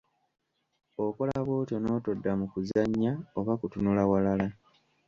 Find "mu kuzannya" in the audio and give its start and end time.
2.39-3.11